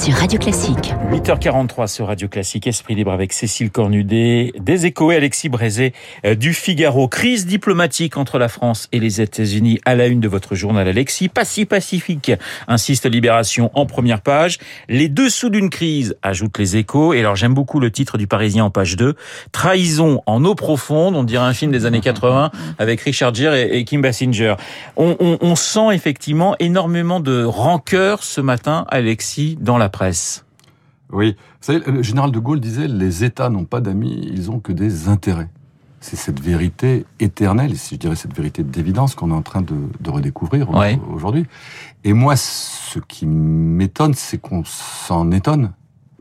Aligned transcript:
sur 0.00 0.14
Radio 0.14 0.38
Classique. 0.38 0.94
8h43 1.12 1.86
sur 1.86 2.06
Radio 2.06 2.26
Classique, 2.26 2.66
Esprit 2.66 2.94
libre 2.94 3.12
avec 3.12 3.34
Cécile 3.34 3.70
Cornudet, 3.70 4.50
des 4.58 4.86
échos 4.86 5.12
et 5.12 5.16
Alexis 5.16 5.50
Brézé 5.50 5.92
euh, 6.24 6.34
du 6.34 6.54
Figaro. 6.54 7.06
Crise 7.06 7.44
diplomatique 7.44 8.16
entre 8.16 8.38
la 8.38 8.48
France 8.48 8.88
et 8.92 8.98
les 8.98 9.20
États-Unis 9.20 9.78
à 9.84 9.94
la 9.94 10.06
une 10.06 10.20
de 10.20 10.28
votre 10.28 10.54
journal 10.54 10.88
Alexis. 10.88 11.28
Pas 11.28 11.44
si 11.44 11.66
pacifique, 11.66 12.32
insiste 12.66 13.04
Libération 13.04 13.70
en 13.74 13.84
première 13.84 14.22
page. 14.22 14.58
Les 14.88 15.10
dessous 15.10 15.50
d'une 15.50 15.68
crise, 15.68 16.16
ajoute 16.22 16.56
les 16.56 16.78
échos. 16.78 17.12
Et 17.12 17.20
alors 17.20 17.36
j'aime 17.36 17.52
beaucoup 17.52 17.78
le 17.78 17.90
titre 17.90 18.16
du 18.16 18.26
Parisien 18.26 18.64
en 18.64 18.70
page 18.70 18.96
2. 18.96 19.16
Trahison 19.52 20.22
en 20.24 20.42
eau 20.46 20.54
profonde, 20.54 21.14
on 21.14 21.24
dirait 21.24 21.44
un 21.44 21.52
film 21.52 21.72
des 21.72 21.84
années 21.84 22.00
80 22.00 22.52
avec 22.78 23.02
Richard 23.02 23.34
Gere 23.34 23.54
et, 23.54 23.84
Kim 23.84 24.00
Basinger. 24.00 24.54
On, 24.96 25.14
on, 25.20 25.36
on 25.42 25.56
sent 25.56 25.92
effectivement 25.92 26.56
énormément 26.58 27.20
de 27.20 27.44
rancœur 27.44 28.22
ce 28.22 28.40
matin, 28.40 28.86
Alexis, 28.88 29.58
dans 29.60 29.76
la 29.76 29.89
presse. 29.90 30.44
Oui, 31.12 31.36
vous 31.36 31.66
savez, 31.66 31.80
le 31.86 32.02
général 32.02 32.30
de 32.30 32.38
Gaulle 32.38 32.60
disait 32.60 32.88
les 32.88 33.24
États 33.24 33.50
n'ont 33.50 33.64
pas 33.64 33.80
d'amis, 33.80 34.30
ils 34.32 34.50
ont 34.50 34.60
que 34.60 34.72
des 34.72 35.08
intérêts. 35.08 35.48
C'est 36.00 36.16
cette 36.16 36.40
vérité 36.40 37.04
éternelle, 37.18 37.76
si 37.76 37.96
je 37.96 38.00
dirais 38.00 38.16
cette 38.16 38.34
vérité 38.34 38.62
d'évidence 38.62 39.14
qu'on 39.14 39.30
est 39.30 39.34
en 39.34 39.42
train 39.42 39.60
de, 39.60 39.74
de 40.00 40.10
redécouvrir 40.10 40.70
aujourd'hui. 41.12 41.46
Et 42.04 42.14
moi, 42.14 42.36
ce 42.36 42.98
qui 43.00 43.26
m'étonne, 43.26 44.14
c'est 44.14 44.38
qu'on 44.38 44.64
s'en 44.64 45.30
étonne. 45.30 45.72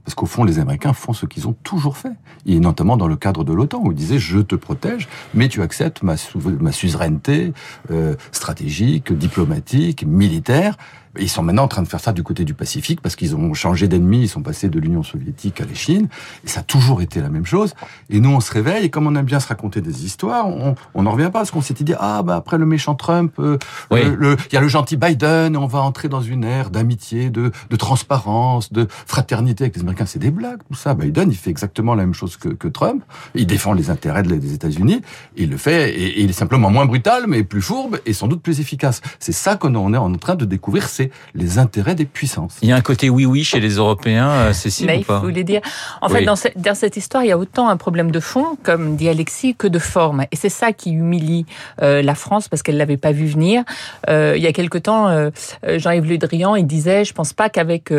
Parce 0.03 0.15
qu'au 0.15 0.25
fond, 0.25 0.43
les 0.43 0.59
Américains 0.59 0.93
font 0.93 1.13
ce 1.13 1.27
qu'ils 1.27 1.47
ont 1.47 1.55
toujours 1.63 1.95
fait. 1.95 2.13
Et 2.45 2.59
notamment 2.59 2.97
dans 2.97 3.07
le 3.07 3.15
cadre 3.15 3.43
de 3.43 3.53
l'OTAN, 3.53 3.79
où 3.83 3.91
ils 3.91 3.95
disaient 3.95 4.17
je 4.17 4.39
te 4.39 4.55
protège, 4.55 5.07
mais 5.33 5.47
tu 5.47 5.61
acceptes 5.61 6.01
ma, 6.01 6.15
ma 6.59 6.71
suzeraineté 6.71 7.53
euh, 7.91 8.15
stratégique, 8.31 9.13
diplomatique, 9.13 10.03
militaire. 10.05 10.77
Ils 11.17 11.29
sont 11.29 11.43
maintenant 11.43 11.63
en 11.63 11.67
train 11.67 11.81
de 11.81 11.87
faire 11.87 11.99
ça 11.99 12.13
du 12.13 12.23
côté 12.23 12.45
du 12.45 12.53
Pacifique 12.53 13.01
parce 13.01 13.15
qu'ils 13.15 13.35
ont 13.35 13.53
changé 13.53 13.87
d'ennemi, 13.87 14.21
ils 14.21 14.29
sont 14.29 14.41
passés 14.41 14.69
de 14.69 14.79
l'Union 14.79 15.03
soviétique 15.03 15.59
à 15.61 15.65
la 15.65 15.73
Chine, 15.73 16.07
et 16.45 16.47
ça 16.47 16.59
a 16.59 16.63
toujours 16.63 17.01
été 17.01 17.21
la 17.21 17.29
même 17.29 17.45
chose. 17.45 17.73
Et 18.09 18.19
nous, 18.19 18.29
on 18.29 18.39
se 18.39 18.51
réveille, 18.51 18.85
et 18.85 18.89
comme 18.89 19.07
on 19.07 19.15
aime 19.15 19.25
bien 19.25 19.39
se 19.39 19.47
raconter 19.47 19.81
des 19.81 20.05
histoires, 20.05 20.47
on 20.47 21.03
n'en 21.03 21.11
revient 21.11 21.25
pas 21.25 21.39
parce 21.39 21.51
qu'on 21.51 21.61
s'était 21.61 21.83
dit, 21.83 21.93
ah, 21.99 22.21
bah, 22.23 22.35
après 22.35 22.57
le 22.57 22.65
méchant 22.65 22.95
Trump, 22.95 23.33
euh, 23.39 23.57
il 23.91 24.37
y 24.51 24.57
a 24.57 24.61
le 24.61 24.67
gentil 24.67 24.97
Biden, 24.97 25.55
et 25.55 25.57
on 25.57 25.67
va 25.67 25.79
entrer 25.81 26.09
dans 26.09 26.21
une 26.21 26.43
ère 26.43 26.69
d'amitié, 26.69 27.29
de, 27.29 27.51
de 27.69 27.75
transparence, 27.75 28.71
de 28.71 28.87
fraternité 28.89 29.65
avec 29.65 29.75
les 29.75 29.81
Américains. 29.81 30.05
C'est 30.05 30.19
des 30.19 30.31
blagues, 30.31 30.59
tout 30.67 30.75
ça. 30.75 30.93
Biden, 30.93 31.31
il 31.31 31.37
fait 31.37 31.49
exactement 31.49 31.95
la 31.95 32.03
même 32.03 32.13
chose 32.13 32.37
que, 32.37 32.49
que 32.49 32.67
Trump. 32.67 33.03
Il 33.35 33.47
défend 33.47 33.73
les 33.73 33.89
intérêts 33.89 34.23
des 34.23 34.53
États-Unis, 34.53 35.01
il 35.35 35.49
le 35.49 35.57
fait, 35.57 35.91
et, 35.91 36.21
il 36.21 36.29
est 36.29 36.33
simplement 36.33 36.69
moins 36.69 36.85
brutal, 36.85 37.25
mais 37.27 37.43
plus 37.43 37.61
fourbe, 37.61 37.99
et 38.05 38.13
sans 38.13 38.27
doute 38.27 38.41
plus 38.41 38.59
efficace. 38.59 39.01
C'est 39.19 39.31
ça 39.31 39.55
qu'on 39.55 39.93
est 39.93 39.97
en 39.97 40.13
train 40.15 40.35
de 40.35 40.45
découvrir, 40.45 40.89
c'est 40.99 41.11
les 41.33 41.59
intérêts 41.59 41.95
des 41.95 42.05
puissances. 42.05 42.57
Il 42.61 42.67
y 42.67 42.73
a 42.73 42.75
un 42.75 42.81
côté 42.81 43.09
oui-oui 43.09 43.45
chez 43.45 43.61
les 43.61 43.75
Européens, 43.75 44.29
euh, 44.29 44.53
Cécile 44.53 44.87
Mais 44.87 45.05
ou 45.09 45.13
voulez 45.21 45.45
dire. 45.45 45.61
En 46.01 46.09
fait, 46.09 46.25
dans, 46.25 46.35
cette 46.75 46.97
histoire, 46.97 47.23
il 47.23 47.27
y 47.27 47.31
a 47.31 47.37
autant 47.37 47.69
un 47.69 47.77
problème 47.77 48.11
de 48.11 48.19
fond, 48.19 48.57
comme 48.63 48.97
dit 48.97 49.07
Alexis, 49.07 49.55
que 49.55 49.67
de 49.67 49.79
forme. 49.79 50.25
Et 50.31 50.35
c'est 50.35 50.49
ça 50.49 50.73
qui 50.73 50.91
humilie 50.91 51.45
euh, 51.81 52.01
la 52.01 52.15
France 52.15 52.49
parce 52.49 52.63
qu'elle 52.63 52.77
l'avait 52.77 52.97
pas 52.97 53.13
vu 53.13 53.27
venir. 53.27 53.63
Euh, 54.09 54.33
il 54.35 54.43
y 54.43 54.47
a 54.47 54.51
quelque 54.51 54.77
temps, 54.77 55.29
Jean-Yves 55.65 56.09
Le 56.09 56.17
Drian, 56.17 56.55
il 56.55 56.67
disait, 56.67 57.05
je 57.05 57.13
pense 57.13 57.31
pas 57.31 57.49
qu'avec 57.49 57.93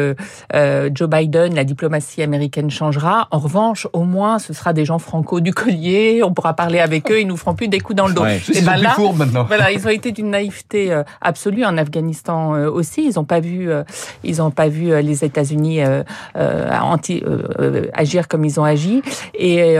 Joe 0.53 1.09
Biden, 1.09 1.55
la 1.55 1.65
diplomatie 1.65 2.23
américaine 2.23 2.71
changera. 2.71 3.29
En 3.31 3.39
revanche, 3.39 3.87
au 3.95 4.05
moins, 4.05 4.39
ce 4.39 4.53
sera 4.53 4.73
des 4.75 4.85
gens 4.85 4.99
franco 4.99 5.41
du 5.49 5.55
collier. 5.55 6.23
On 6.23 6.35
pourra 6.35 6.55
parler 6.55 6.81
avec 6.81 7.11
eux. 7.11 7.21
Ils 7.21 7.27
nous 7.27 7.39
feront 7.39 7.55
plus 7.55 7.69
des 7.69 7.81
coups 7.81 7.97
dans 7.97 8.09
le 8.09 8.15
dos. 8.15 8.27
Et 8.27 8.61
ben 8.61 8.77
là, 8.77 8.95
maintenant. 9.17 9.45
Voilà, 9.45 9.73
ils 9.73 9.87
ont 9.87 9.91
été 9.91 10.13
d'une 10.13 10.31
naïveté 10.31 10.95
absolue 11.23 11.65
en 11.65 11.79
Afghanistan 11.79 12.51
aussi. 12.53 12.90
Ils 12.99 13.19
ont 13.19 13.25
pas 13.25 13.41
vu, 13.41 13.71
euh, 13.71 13.83
ils 14.25 14.39
n'ont 14.39 14.51
pas 14.51 14.69
vu 14.69 14.93
euh, 14.93 15.01
les 15.01 15.25
États-Unis 15.25 15.81
euh, 15.83 16.03
agir 17.93 18.29
comme 18.29 18.45
ils 18.45 18.61
ont 18.61 18.65
agi. 18.65 19.03
Et 19.35 19.77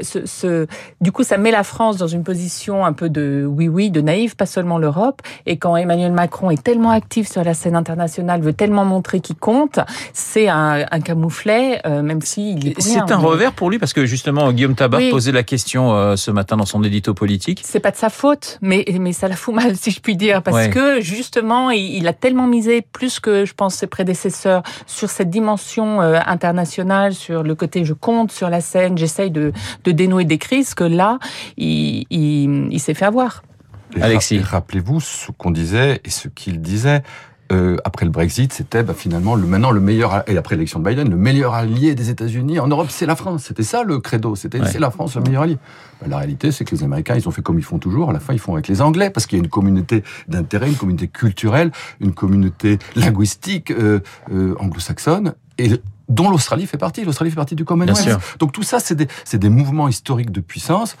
ce, 0.00 0.26
ce, 0.26 0.66
du 1.00 1.12
coup, 1.12 1.22
ça 1.22 1.38
met 1.38 1.50
la 1.50 1.62
France 1.62 1.96
dans 1.96 2.06
une 2.06 2.24
position 2.24 2.84
un 2.84 2.92
peu 2.92 3.08
de 3.08 3.46
oui 3.48 3.68
oui, 3.68 3.90
de 3.90 4.00
naïf, 4.00 4.36
pas 4.36 4.46
seulement 4.46 4.78
l'Europe. 4.78 5.22
Et 5.46 5.56
quand 5.56 5.76
Emmanuel 5.76 6.12
Macron 6.12 6.50
est 6.50 6.62
tellement 6.62 6.90
actif 6.90 7.28
sur 7.28 7.44
la 7.44 7.54
scène 7.54 7.76
internationale, 7.76 8.40
veut 8.40 8.52
tellement 8.52 8.84
montrer 8.84 9.20
qu'il 9.20 9.36
compte, 9.36 9.80
c'est 10.12 10.48
un, 10.48 10.84
un, 10.90 11.00
camouflet, 11.00 11.80
même 11.84 12.20
s'il 12.20 12.68
est. 12.68 12.80
C'est 12.80 13.10
un 13.10 13.16
revers 13.16 13.52
pour 13.52 13.70
lui 13.70 13.78
parce 13.78 13.92
que 13.92 14.06
justement 14.06 14.52
Guillaume 14.52 14.74
Tabar 14.74 15.00
posait 15.10 15.32
la 15.32 15.42
question 15.42 16.16
ce 16.16 16.30
matin 16.30 16.56
dans 16.56 16.66
son 16.66 16.82
édito 16.82 17.14
politique. 17.14 17.60
C'est 17.64 17.80
pas 17.80 17.90
de 17.90 17.96
sa 17.96 18.10
faute, 18.10 18.58
mais 18.62 18.84
mais 18.98 19.12
ça 19.12 19.28
la 19.28 19.36
fout 19.36 19.54
mal 19.54 19.76
si 19.76 19.90
je 19.90 20.00
puis 20.00 20.16
dire 20.16 20.42
parce 20.42 20.68
que 20.68 21.00
justement 21.00 21.70
il, 21.70 21.96
il 21.96 22.08
a 22.08 22.12
tellement 22.12 22.45
misé 22.46 22.82
plus 22.82 23.20
que 23.20 23.44
je 23.44 23.54
pense 23.54 23.74
ses 23.74 23.86
prédécesseurs 23.86 24.62
sur 24.86 25.10
cette 25.10 25.30
dimension 25.30 26.00
euh, 26.00 26.18
internationale, 26.26 27.14
sur 27.14 27.42
le 27.42 27.54
côté 27.54 27.84
je 27.84 27.92
compte 27.92 28.32
sur 28.32 28.50
la 28.50 28.60
scène, 28.60 28.96
j'essaye 28.98 29.30
de, 29.30 29.52
de 29.84 29.92
dénouer 29.92 30.24
des 30.24 30.38
crises, 30.38 30.74
que 30.74 30.84
là, 30.84 31.18
il, 31.56 32.06
il, 32.10 32.68
il 32.70 32.80
s'est 32.80 32.94
fait 32.94 33.04
avoir. 33.04 33.42
Alexis. 34.00 34.40
Rappelez-vous 34.40 35.00
ce 35.00 35.32
qu'on 35.32 35.50
disait 35.50 36.00
et 36.04 36.10
ce 36.10 36.28
qu'il 36.28 36.60
disait. 36.60 37.02
Euh, 37.52 37.76
après 37.84 38.04
le 38.04 38.10
Brexit, 38.10 38.52
c'était 38.52 38.82
bah, 38.82 38.94
finalement 38.94 39.34
le 39.34 39.46
maintenant 39.46 39.70
le 39.70 39.80
meilleur 39.80 40.28
et 40.28 40.36
après 40.36 40.56
l'élection 40.56 40.80
de 40.80 40.88
Biden, 40.88 41.08
le 41.08 41.16
meilleur 41.16 41.54
allié 41.54 41.94
des 41.94 42.10
États-Unis 42.10 42.58
en 42.58 42.66
Europe, 42.66 42.88
c'est 42.90 43.06
la 43.06 43.16
France. 43.16 43.44
C'était 43.44 43.62
ça 43.62 43.84
le 43.84 44.00
credo. 44.00 44.34
C'était 44.34 44.64
c'est 44.66 44.78
la 44.78 44.90
France 44.90 45.16
le 45.16 45.22
meilleur 45.22 45.42
allié. 45.42 45.58
Bah, 46.00 46.08
la 46.08 46.18
réalité, 46.18 46.52
c'est 46.52 46.64
que 46.64 46.74
les 46.74 46.82
Américains, 46.82 47.14
ils 47.14 47.28
ont 47.28 47.30
fait 47.30 47.42
comme 47.42 47.58
ils 47.58 47.64
font 47.64 47.78
toujours. 47.78 48.10
À 48.10 48.12
la 48.12 48.20
fin, 48.20 48.32
ils 48.32 48.38
font 48.38 48.54
avec 48.54 48.68
les 48.68 48.82
Anglais 48.82 49.10
parce 49.10 49.26
qu'il 49.26 49.38
y 49.38 49.40
a 49.40 49.44
une 49.44 49.50
communauté 49.50 50.02
d'intérêt, 50.28 50.68
une 50.68 50.76
communauté 50.76 51.08
culturelle, 51.08 51.70
une 52.00 52.14
communauté 52.14 52.78
linguistique 52.96 53.70
euh, 53.70 54.00
euh, 54.32 54.54
anglo-saxonne 54.58 55.34
et 55.58 55.70
dont 56.08 56.30
l'Australie 56.30 56.66
fait 56.66 56.78
partie. 56.78 57.04
L'Australie 57.04 57.30
fait 57.30 57.36
partie 57.36 57.56
du 57.56 57.64
Commonwealth. 57.64 58.18
Donc 58.38 58.52
tout 58.52 58.62
ça, 58.62 58.78
c'est 58.80 58.94
des, 58.94 59.08
des 59.32 59.48
mouvements 59.48 59.88
historiques 59.88 60.30
de 60.30 60.40
puissance. 60.40 60.96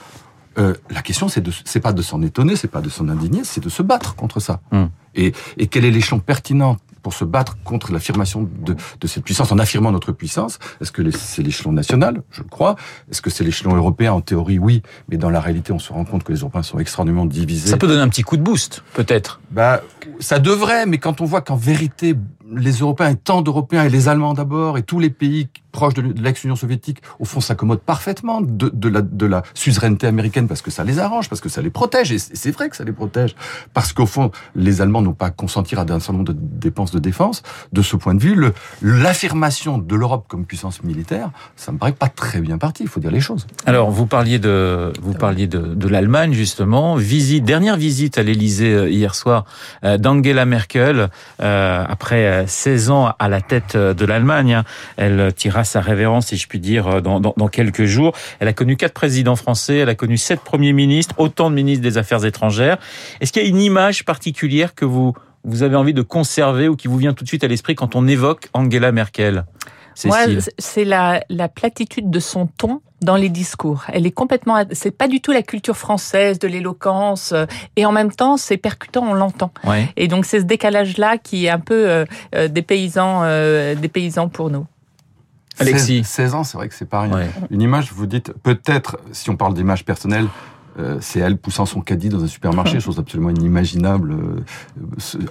Euh, 0.58 0.74
la 0.90 1.02
question, 1.02 1.28
c'est 1.28 1.40
de, 1.40 1.52
c'est 1.64 1.80
pas 1.80 1.92
de 1.92 2.02
s'en 2.02 2.22
étonner, 2.22 2.56
c'est 2.56 2.68
pas 2.68 2.80
de 2.80 2.88
s'en 2.88 3.08
indigner, 3.08 3.42
c'est 3.44 3.62
de 3.62 3.68
se 3.68 3.82
battre 3.82 4.14
contre 4.14 4.40
ça. 4.40 4.60
Hmm. 4.72 4.86
Et, 5.14 5.32
et 5.58 5.66
quel 5.66 5.84
est 5.84 5.90
l'échelon 5.90 6.18
pertinent 6.18 6.76
pour 7.02 7.12
se 7.14 7.24
battre 7.24 7.56
contre 7.62 7.92
l'affirmation 7.92 8.48
de, 8.60 8.74
de, 9.00 9.06
cette 9.06 9.22
puissance, 9.22 9.52
en 9.52 9.58
affirmant 9.58 9.92
notre 9.92 10.12
puissance? 10.12 10.58
Est-ce 10.80 10.92
que 10.92 11.08
c'est 11.10 11.42
l'échelon 11.42 11.72
national? 11.72 12.22
Je 12.30 12.42
le 12.42 12.48
crois. 12.48 12.76
Est-ce 13.10 13.22
que 13.22 13.30
c'est 13.30 13.44
l'échelon 13.44 13.76
européen? 13.76 14.12
En 14.12 14.20
théorie, 14.20 14.58
oui. 14.58 14.82
Mais 15.08 15.16
dans 15.16 15.30
la 15.30 15.40
réalité, 15.40 15.72
on 15.72 15.78
se 15.78 15.92
rend 15.92 16.04
compte 16.04 16.24
que 16.24 16.32
les 16.32 16.40
Européens 16.40 16.62
sont 16.62 16.78
extraordinairement 16.78 17.26
divisés. 17.26 17.70
Ça 17.70 17.76
peut 17.76 17.86
donner 17.86 18.02
un 18.02 18.08
petit 18.08 18.22
coup 18.22 18.36
de 18.36 18.42
boost, 18.42 18.82
peut-être. 18.94 19.40
Bah, 19.50 19.82
ça 20.20 20.38
devrait, 20.38 20.86
mais 20.86 20.98
quand 20.98 21.20
on 21.20 21.24
voit 21.24 21.42
qu'en 21.42 21.56
vérité, 21.56 22.16
les 22.54 22.72
Européens 22.72 23.10
et 23.10 23.16
tant 23.16 23.42
d'Européens, 23.42 23.84
et 23.84 23.90
les 23.90 24.08
Allemands 24.08 24.34
d'abord, 24.34 24.78
et 24.78 24.82
tous 24.82 24.98
les 24.98 25.10
pays 25.10 25.48
proches 25.76 25.94
de 25.94 26.02
l'ex-Union 26.22 26.56
soviétique, 26.56 27.02
au 27.18 27.26
fond, 27.26 27.40
s'accommodent 27.40 27.82
parfaitement 27.82 28.40
de, 28.40 28.88
la, 28.88 29.02
de 29.02 29.26
la 29.26 29.42
suzeraineté 29.52 30.06
américaine 30.06 30.48
parce 30.48 30.62
que 30.62 30.70
ça 30.70 30.84
les 30.84 30.98
arrange, 30.98 31.28
parce 31.28 31.42
que 31.42 31.50
ça 31.50 31.60
les 31.60 31.68
protège, 31.68 32.12
et 32.12 32.18
c'est 32.18 32.50
vrai 32.50 32.70
que 32.70 32.76
ça 32.76 32.84
les 32.84 32.92
protège, 32.92 33.36
parce 33.74 33.92
qu'au 33.92 34.06
fond, 34.06 34.30
les 34.54 34.80
Allemands 34.80 35.02
n'ont 35.02 35.12
pas 35.12 35.26
à 35.26 35.30
consentir 35.30 35.78
à 35.78 35.82
un 35.82 36.00
certain 36.00 36.14
nombre 36.14 36.32
de 36.32 36.36
dépenses 36.38 36.92
de 36.92 36.98
défense. 36.98 37.42
De 37.72 37.82
ce 37.82 37.94
point 37.96 38.14
de 38.14 38.22
vue, 38.22 38.36
l'affirmation 38.80 39.76
de 39.76 39.94
l'Europe 39.94 40.24
comme 40.28 40.46
puissance 40.46 40.82
militaire, 40.82 41.30
ça 41.56 41.72
me 41.72 41.78
paraît 41.78 41.92
pas 41.92 42.08
très 42.08 42.40
bien 42.40 42.56
parti, 42.56 42.84
il 42.84 42.88
faut 42.88 43.00
dire 43.00 43.10
les 43.10 43.20
choses. 43.20 43.46
Alors, 43.66 43.90
vous 43.90 44.06
parliez 44.06 44.38
de, 44.38 44.92
vous 45.02 45.12
parliez 45.12 45.46
de, 45.46 45.88
l'Allemagne, 45.88 46.32
justement. 46.32 46.96
Visite, 46.96 47.44
dernière 47.44 47.76
visite 47.76 48.16
à 48.18 48.22
l'Elysée 48.22 48.72
euh, 48.72 48.88
hier 48.88 49.14
soir 49.14 49.44
euh, 49.84 49.98
d'Angela 49.98 50.46
Merkel, 50.46 51.10
euh, 51.40 51.84
après 51.86 52.44
16 52.46 52.90
ans 52.90 53.12
à 53.18 53.28
la 53.28 53.40
tête 53.40 53.76
de 53.76 54.04
l'Allemagne. 54.06 54.54
Hein. 54.54 54.64
Elle 54.96 55.32
tira 55.34 55.65
sa 55.66 55.80
révérence, 55.80 56.28
si 56.28 56.36
je 56.36 56.48
puis 56.48 56.60
dire, 56.60 57.02
dans, 57.02 57.20
dans, 57.20 57.34
dans, 57.36 57.48
quelques 57.48 57.84
jours. 57.84 58.12
Elle 58.40 58.48
a 58.48 58.52
connu 58.52 58.76
quatre 58.76 58.94
présidents 58.94 59.36
français, 59.36 59.76
elle 59.78 59.88
a 59.88 59.94
connu 59.94 60.16
sept 60.16 60.40
premiers 60.40 60.72
ministres, 60.72 61.14
autant 61.18 61.50
de 61.50 61.54
ministres 61.54 61.82
des 61.82 61.98
Affaires 61.98 62.24
étrangères. 62.24 62.78
Est-ce 63.20 63.32
qu'il 63.32 63.42
y 63.42 63.46
a 63.46 63.48
une 63.48 63.60
image 63.60 64.04
particulière 64.04 64.74
que 64.74 64.84
vous, 64.84 65.14
vous 65.44 65.62
avez 65.62 65.76
envie 65.76 65.94
de 65.94 66.02
conserver 66.02 66.68
ou 66.68 66.76
qui 66.76 66.88
vous 66.88 66.98
vient 66.98 67.14
tout 67.14 67.24
de 67.24 67.28
suite 67.28 67.44
à 67.44 67.48
l'esprit 67.48 67.74
quand 67.74 67.94
on 67.96 68.06
évoque 68.06 68.48
Angela 68.52 68.92
Merkel 68.92 69.44
Moi, 70.04 70.18
c'est 70.58 70.84
la, 70.84 71.22
la 71.28 71.48
platitude 71.48 72.10
de 72.10 72.20
son 72.20 72.46
ton 72.46 72.80
dans 73.02 73.16
les 73.16 73.28
discours. 73.28 73.84
Elle 73.92 74.06
est 74.06 74.12
complètement, 74.12 74.62
c'est 74.72 74.90
pas 74.90 75.08
du 75.08 75.20
tout 75.20 75.32
la 75.32 75.42
culture 75.42 75.76
française 75.76 76.38
de 76.38 76.48
l'éloquence, 76.48 77.32
euh, 77.32 77.46
et 77.76 77.84
en 77.86 77.92
même 77.92 78.12
temps, 78.12 78.36
c'est 78.36 78.56
percutant, 78.56 79.06
on 79.08 79.14
l'entend. 79.14 79.52
Et 79.96 80.08
donc 80.08 80.24
c'est 80.24 80.40
ce 80.40 80.44
décalage-là 80.44 81.18
qui 81.18 81.46
est 81.46 81.50
un 81.50 81.60
peu 81.60 81.88
euh, 81.88 82.04
euh, 82.34 82.48
des 82.48 82.62
paysans, 82.62 83.22
des 83.74 83.88
paysans 83.88 84.28
pour 84.28 84.50
nous. 84.50 84.66
Alexis. 85.58 86.04
16, 86.04 86.34
ans, 86.34 86.44
c'est 86.44 86.58
vrai 86.58 86.68
que 86.68 86.74
c'est 86.74 86.88
pas 86.88 87.02
rien. 87.02 87.28
Une 87.50 87.62
image, 87.62 87.92
vous 87.92 88.06
dites, 88.06 88.32
peut-être, 88.42 88.98
si 89.12 89.30
on 89.30 89.36
parle 89.36 89.54
d'image 89.54 89.84
personnelle, 89.84 90.28
euh, 90.78 90.98
c'est 91.00 91.20
elle 91.20 91.38
poussant 91.38 91.64
son 91.64 91.80
caddie 91.80 92.10
dans 92.10 92.22
un 92.22 92.26
supermarché, 92.26 92.80
chose 92.80 92.98
absolument 92.98 93.30
inimaginable 93.30 94.12
euh, 94.12 94.44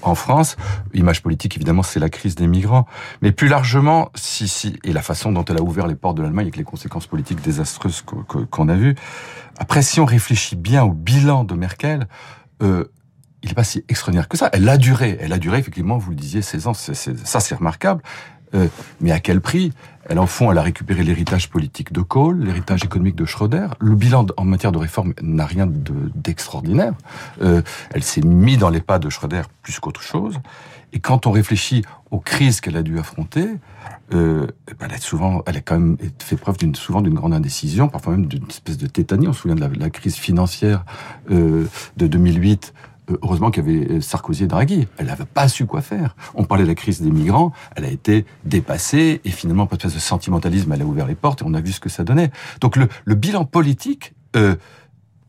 en 0.01 0.15
France. 0.15 0.57
Image 0.93 1.21
politique, 1.21 1.55
évidemment, 1.55 1.83
c'est 1.83 1.99
la 1.99 2.09
crise 2.09 2.35
des 2.35 2.47
migrants. 2.47 2.87
Mais 3.21 3.31
plus 3.31 3.47
largement, 3.47 4.09
si, 4.15 4.47
si, 4.47 4.79
et 4.83 4.91
la 4.91 5.03
façon 5.03 5.31
dont 5.31 5.45
elle 5.45 5.57
a 5.57 5.61
ouvert 5.61 5.85
les 5.85 5.95
portes 5.95 6.17
de 6.17 6.23
l'Allemagne 6.23 6.45
avec 6.45 6.57
les 6.57 6.63
conséquences 6.63 7.05
politiques 7.05 7.41
désastreuses 7.41 8.03
qu'on 8.03 8.69
a 8.69 8.75
vues. 8.75 8.95
Après, 9.57 9.83
si 9.83 9.99
on 9.99 10.05
réfléchit 10.05 10.55
bien 10.55 10.83
au 10.83 10.93
bilan 10.93 11.43
de 11.43 11.53
Merkel, 11.53 12.07
euh, 12.63 12.85
il 13.43 13.49
n'est 13.49 13.55
pas 13.55 13.63
si 13.63 13.83
extraordinaire 13.87 14.27
que 14.27 14.37
ça. 14.37 14.49
Elle 14.53 14.67
a 14.67 14.77
duré, 14.77 15.17
elle 15.21 15.31
a 15.31 15.37
duré 15.37 15.59
effectivement, 15.59 15.99
vous 15.99 16.09
le 16.09 16.15
disiez, 16.15 16.41
16 16.41 16.67
ans, 16.67 16.73
ça 16.73 17.39
c'est 17.39 17.55
remarquable. 17.55 18.01
Euh, 18.55 18.67
mais 19.01 19.11
à 19.11 19.19
quel 19.19 19.41
prix? 19.41 19.71
Elle, 20.07 20.19
en 20.19 20.27
fond, 20.27 20.51
elle 20.51 20.57
a 20.57 20.61
récupéré 20.61 21.03
l'héritage 21.03 21.49
politique 21.49 21.91
de 21.91 22.01
Kohl, 22.01 22.43
l'héritage 22.43 22.83
économique 22.83 23.15
de 23.15 23.25
Schröder. 23.25 23.67
Le 23.79 23.95
bilan 23.95 24.27
en 24.37 24.45
matière 24.45 24.71
de 24.71 24.77
réforme 24.77 25.13
n'a 25.21 25.45
rien 25.45 25.67
d'extraordinaire. 25.67 26.93
Euh, 27.41 27.61
elle 27.91 28.03
s'est 28.03 28.21
mise 28.21 28.59
dans 28.59 28.69
les 28.69 28.81
pas 28.81 28.99
de 28.99 29.09
Schröder 29.09 29.41
plus 29.63 29.79
qu'autre 29.79 30.03
chose. 30.03 30.39
Et 30.93 30.99
quand 30.99 31.25
on 31.25 31.31
réfléchit 31.31 31.83
aux 32.11 32.19
crises 32.19 32.61
qu'elle 32.61 32.77
a 32.77 32.83
dû 32.83 32.99
affronter, 32.99 33.47
euh, 34.13 34.47
elle 34.79 34.93
a 34.93 34.97
souvent, 34.97 35.43
elle 35.47 35.61
quand 35.63 35.79
même 35.79 35.97
fait 36.19 36.37
preuve 36.37 36.57
souvent 36.75 37.01
d'une 37.01 37.15
grande 37.15 37.33
indécision, 37.33 37.89
parfois 37.89 38.13
même 38.13 38.27
d'une 38.27 38.45
espèce 38.47 38.77
de 38.77 38.87
tétanie. 38.87 39.27
On 39.27 39.33
se 39.33 39.41
souvient 39.41 39.55
de 39.55 39.79
la, 39.79 39.89
crise 39.89 40.15
financière 40.15 40.85
de 41.29 41.67
2008 41.97 42.73
euh, 42.75 42.94
heureusement 43.23 43.51
qu'il 43.51 43.65
y 43.65 43.69
avait 43.69 43.91
euh, 43.91 44.01
Sarkozy 44.01 44.43
et 44.43 44.47
Draghi. 44.47 44.87
Elle 44.97 45.07
n'avait 45.07 45.25
pas 45.25 45.47
su 45.47 45.65
quoi 45.65 45.81
faire. 45.81 46.15
On 46.33 46.43
parlait 46.43 46.63
de 46.63 46.69
la 46.69 46.75
crise 46.75 47.01
des 47.01 47.11
migrants, 47.11 47.51
elle 47.75 47.85
a 47.85 47.89
été 47.89 48.25
dépassée 48.43 49.21
et 49.23 49.29
finalement, 49.29 49.67
pas 49.67 49.77
de 49.77 49.89
sentimentalisme, 49.89 50.71
elle 50.73 50.81
a 50.81 50.85
ouvert 50.85 51.07
les 51.07 51.15
portes 51.15 51.41
et 51.41 51.45
on 51.47 51.53
a 51.53 51.61
vu 51.61 51.71
ce 51.71 51.79
que 51.79 51.89
ça 51.89 52.03
donnait. 52.03 52.31
Donc 52.61 52.75
le, 52.75 53.15
bilan 53.15 53.45
politique 53.45 54.13
euh, 54.35 54.55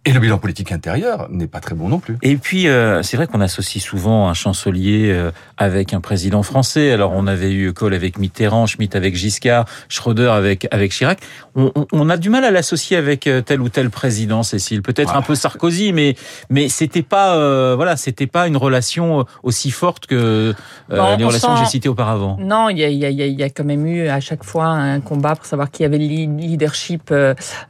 et 0.07 0.13
le 0.13 0.21
bilan 0.21 0.39
politique 0.39 0.71
intérieur 0.71 1.27
n'est 1.31 1.49
pas 1.49 1.59
très 1.59 1.75
bon 1.75 1.89
non 1.89 1.99
plus. 1.99 2.17
Et 2.23 2.37
puis, 2.37 2.69
euh, 2.69 3.03
c'est 3.03 3.17
vrai 3.17 3.27
qu'on 3.27 3.41
associe 3.41 3.83
souvent 3.83 4.29
un 4.29 4.35
chancelier 4.35 5.11
euh, 5.11 5.33
avec 5.57 5.93
un 5.93 6.01
président 6.01 6.45
français. 6.45 6.93
Alors, 6.93 7.13
on 7.13 7.27
avait 7.27 7.53
eu 7.53 7.73
Kohl 7.73 7.93
avec 7.93 8.17
Mitterrand, 8.19 8.67
Schmitt 8.67 8.95
avec 8.95 9.17
Giscard, 9.17 9.65
Schröder 9.89 10.29
avec 10.29 10.69
avec 10.71 10.93
Chirac. 10.93 11.19
On, 11.57 11.73
on 11.93 12.09
a 12.09 12.17
du 12.17 12.31
mal 12.31 12.45
à 12.45 12.53
l'associer 12.53 12.97
avec 12.97 13.27
euh, 13.27 13.41
tel 13.43 13.61
ou 13.61 13.69
tel 13.69 13.91
président, 13.91 14.45
Cécile. 14.45 14.81
Peut-être 14.81 15.17
un 15.17 15.23
peu 15.23 15.35
Sarkozy, 15.35 15.93
mais 15.93 16.15
mais 16.51 16.69
c'était 16.69 17.03
pas 17.03 17.75
voilà, 17.75 17.97
c'était 17.97 18.29
pas 18.29 18.47
une 18.47 18.57
relation 18.57 19.27
aussi 19.43 19.73
forte 19.73 20.07
que 20.07 20.55
les 20.91 21.25
relations 21.25 21.55
que 21.55 21.61
j'ai 21.61 21.67
citées 21.67 21.89
auparavant. 21.89 22.37
Non, 22.41 22.69
il 22.69 22.79
y 22.79 22.85
a, 22.85 22.89
y, 22.89 23.05
a, 23.05 23.11
y 23.11 23.43
a 23.43 23.51
quand 23.51 23.65
même 23.65 23.85
eu 23.87 24.07
à 24.07 24.21
chaque 24.21 24.45
fois 24.45 24.67
un 24.67 25.01
combat 25.01 25.35
pour 25.35 25.47
savoir 25.47 25.71
qui 25.71 25.85
avait 25.85 25.99
le 25.99 26.05
leadership 26.05 27.13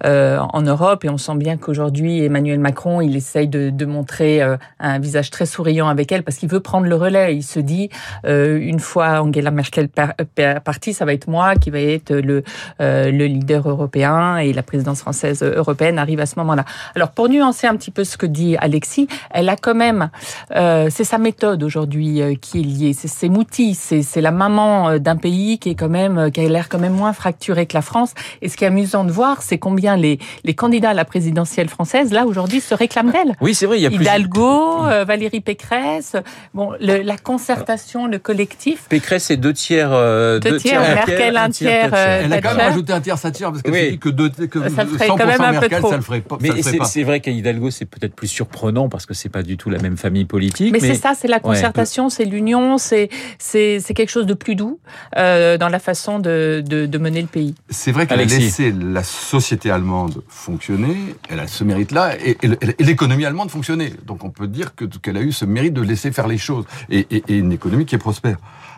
en 0.04 0.62
Europe, 0.62 1.04
et 1.04 1.08
on 1.08 1.16
sent 1.16 1.36
bien 1.36 1.56
qu'aujourd'hui 1.56 2.25
Emmanuel 2.26 2.58
Macron, 2.58 3.00
il 3.00 3.16
essaye 3.16 3.48
de, 3.48 3.70
de 3.70 3.84
montrer 3.84 4.42
euh, 4.42 4.56
un 4.78 4.98
visage 4.98 5.30
très 5.30 5.46
souriant 5.46 5.88
avec 5.88 6.12
elle 6.12 6.22
parce 6.22 6.36
qu'il 6.36 6.48
veut 6.48 6.60
prendre 6.60 6.86
le 6.86 6.94
relais. 6.94 7.36
Il 7.36 7.42
se 7.42 7.60
dit, 7.60 7.88
euh, 8.26 8.58
une 8.60 8.80
fois 8.80 9.22
Angela 9.22 9.50
Merkel 9.50 9.88
partie, 9.88 10.92
ça 10.92 11.04
va 11.04 11.12
être 11.12 11.28
moi 11.28 11.56
qui 11.56 11.70
va 11.70 11.80
être 11.80 12.12
le, 12.14 12.42
euh, 12.80 13.10
le 13.10 13.26
leader 13.26 13.68
européen 13.68 14.36
et 14.36 14.52
la 14.52 14.62
présidence 14.62 15.00
française 15.00 15.42
européenne 15.42 15.98
arrive 15.98 16.20
à 16.20 16.26
ce 16.26 16.38
moment-là. 16.38 16.64
Alors 16.94 17.10
pour 17.10 17.28
nuancer 17.28 17.66
un 17.66 17.76
petit 17.76 17.90
peu 17.90 18.04
ce 18.04 18.16
que 18.16 18.26
dit 18.26 18.56
Alexis, 18.58 19.08
elle 19.30 19.48
a 19.48 19.56
quand 19.56 19.74
même, 19.74 20.10
c'est 20.50 21.04
sa 21.04 21.18
méthode 21.18 21.62
aujourd'hui 21.62 22.20
qui 22.40 22.60
est 22.60 22.62
liée, 22.62 22.92
c'est 22.92 23.08
ses 23.08 23.28
outils, 23.28 23.74
c'est 23.74 24.20
la 24.20 24.30
maman 24.30 24.98
d'un 24.98 25.16
pays 25.16 25.58
qui 25.58 25.70
est 25.70 25.74
quand 25.74 25.88
même, 25.88 26.30
qui 26.30 26.40
a 26.40 26.48
l'air 26.48 26.68
quand 26.68 26.78
même 26.78 26.94
moins 26.94 27.12
fracturé 27.12 27.66
que 27.66 27.74
la 27.74 27.82
France. 27.82 28.14
Et 28.42 28.48
ce 28.48 28.56
qui 28.56 28.64
est 28.64 28.68
amusant 28.68 29.04
de 29.04 29.12
voir, 29.12 29.42
c'est 29.42 29.58
combien 29.58 29.96
les, 29.96 30.18
les 30.44 30.54
candidats 30.54 30.90
à 30.90 30.94
la 30.94 31.04
présidentielle 31.04 31.68
française 31.68 32.12
là 32.16 32.26
aujourd'hui 32.26 32.60
se 32.60 32.74
réclament 32.74 33.12
d'elle. 33.12 33.36
Oui, 33.40 33.54
c'est 33.54 33.66
vrai. 33.66 33.78
Il 33.78 33.82
y 33.82 33.86
a 33.86 33.90
Hidalgo, 33.90 34.86
euh, 34.86 35.04
Valérie 35.04 35.40
Pécresse. 35.40 36.16
Bon, 36.54 36.72
le, 36.80 37.02
la 37.02 37.18
concertation, 37.18 38.06
le 38.06 38.18
collectif. 38.18 38.86
Pécresse, 38.88 39.24
c'est 39.24 39.36
deux 39.36 39.52
tiers. 39.52 39.90
Euh, 39.92 40.40
deux, 40.40 40.56
tiers, 40.56 40.80
Merkel, 40.80 41.36
un 41.36 41.50
tiers. 41.50 41.90
Euh, 41.92 42.22
Elle 42.24 42.32
a 42.32 42.40
quand 42.40 42.54
même 42.54 42.68
rajouté 42.68 42.92
un 42.92 43.00
tiers 43.00 43.20
Thatcher 43.20 43.44
parce 43.44 43.62
qu'elle 43.62 43.72
oui. 43.72 43.90
dit 43.92 43.98
que, 43.98 44.08
deux, 44.08 44.30
que 44.30 44.68
ça 44.68 44.86
ferait 44.86 45.06
quand 45.06 45.26
même 45.26 45.40
un 45.40 45.52
Merkel, 45.52 45.70
peu 45.70 45.78
trop. 45.78 45.90
ça 45.90 45.96
le 45.96 46.02
ferait 46.02 46.20
pas. 46.20 46.38
Mais 46.40 46.50
c'est 46.62 47.02
vrai 47.02 47.20
qu'à 47.20 47.30
Hidalgo, 47.30 47.70
c'est 47.70 47.84
peut-être 47.84 48.14
plus 48.14 48.28
surprenant 48.28 48.88
parce 48.88 49.06
que 49.06 49.14
c'est 49.14 49.28
pas 49.28 49.42
du 49.42 49.56
tout 49.56 49.70
la 49.70 49.78
même 49.78 49.96
famille 49.96 50.24
politique. 50.24 50.72
Mais, 50.72 50.80
c'est 50.80 50.94
ça, 50.94 51.12
c'est 51.14 51.28
la 51.28 51.40
concertation, 51.40 52.08
c'est 52.08 52.24
l'union, 52.24 52.78
c'est 52.78 53.10
c'est 53.38 53.94
quelque 53.94 54.10
chose 54.10 54.26
de 54.26 54.34
plus 54.34 54.54
doux 54.54 54.80
euh, 55.16 55.58
dans 55.58 55.68
la 55.68 55.78
façon 55.78 56.18
de, 56.18 56.62
de, 56.66 56.86
de 56.86 56.98
mener 56.98 57.20
le 57.20 57.26
pays. 57.26 57.54
C'est 57.68 57.92
vrai 57.92 58.06
qu'elle 58.06 58.20
a 58.20 58.24
laissé 58.24 58.72
la 58.72 59.02
société 59.02 59.70
allemande 59.70 60.22
fonctionner. 60.28 60.96
Elle 61.28 61.40
a 61.40 61.46
ce 61.46 61.64
mérite-là 61.64 62.05
et, 62.14 62.36
l'économie 62.78 63.24
allemande 63.24 63.50
fonctionnait. 63.50 63.92
Donc 64.04 64.24
on 64.24 64.30
peut 64.30 64.46
dire 64.46 64.74
qu'elle 64.74 65.16
a 65.16 65.22
eu 65.22 65.32
ce 65.32 65.44
mérite 65.44 65.74
de 65.74 65.82
laisser 65.82 66.12
faire 66.12 66.28
les 66.28 66.38
choses 66.38 66.64
et, 66.90 67.22
une 67.28 67.52
économie 67.52 67.86
qui 67.86 67.94
est 67.94 67.98
prospère. 67.98 68.36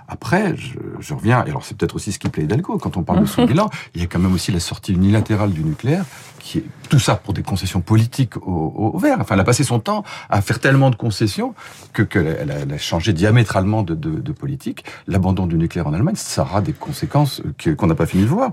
Après, 0.08 0.54
je, 0.56 1.14
reviens, 1.14 1.44
et 1.44 1.50
alors 1.50 1.64
c'est 1.64 1.76
peut-être 1.76 1.94
aussi 1.94 2.12
ce 2.12 2.18
qui 2.18 2.28
plaît 2.30 2.44
Hidalgo, 2.44 2.78
quand 2.78 2.96
on 2.96 3.02
parle 3.02 3.20
de 3.20 3.26
son 3.26 3.44
bilan, 3.46 3.68
il 3.94 4.00
y 4.00 4.04
a 4.04 4.06
quand 4.06 4.18
même 4.18 4.32
aussi 4.32 4.50
la 4.50 4.60
sortie 4.60 4.94
unilatérale 4.94 5.52
du 5.52 5.62
nucléaire, 5.62 6.04
qui 6.38 6.58
est 6.58 6.64
tout 6.88 6.98
ça 6.98 7.16
pour 7.16 7.34
des 7.34 7.42
concessions 7.42 7.82
politiques 7.82 8.38
au, 8.38 8.92
au 8.94 8.98
vert. 8.98 9.18
Enfin, 9.20 9.34
elle 9.34 9.40
a 9.40 9.44
passé 9.44 9.64
son 9.64 9.80
temps 9.80 10.04
à 10.30 10.40
faire 10.40 10.60
tellement 10.60 10.88
de 10.88 10.96
concessions 10.96 11.54
que 11.92 12.02
qu'elle 12.02 12.50
a, 12.50 12.74
a, 12.74 12.78
changé 12.78 13.12
diamétralement 13.12 13.82
de, 13.82 13.94
de, 13.94 14.18
de 14.18 14.32
politique. 14.32 14.84
L'abandon 15.06 15.46
du 15.46 15.56
nucléaire 15.56 15.86
en 15.86 15.92
Allemagne, 15.92 16.16
ça 16.16 16.42
aura 16.42 16.62
des 16.62 16.72
conséquences 16.72 17.42
qu'on 17.76 17.86
n'a 17.86 17.94
pas 17.94 18.06
fini 18.06 18.22
de 18.22 18.28
voir. 18.28 18.50